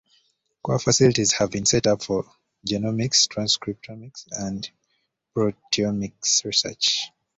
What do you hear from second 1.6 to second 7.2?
set up for genomics, transcriptomics and proteomics research.